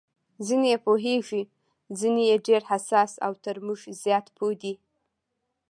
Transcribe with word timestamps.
ځینې 0.45 0.67
یې 0.73 0.77
پوهېږي، 0.85 1.41
ځینې 1.99 2.23
یې 2.29 2.35
ډېر 2.47 2.61
حساس 2.71 3.11
او 3.25 3.33
تر 3.43 3.55
موږ 3.65 3.81
زیات 4.03 4.25
پوه 4.37 4.53
دي. 4.61 4.73